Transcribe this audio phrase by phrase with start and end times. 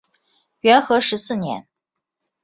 [0.61, 1.67] 元和十四年。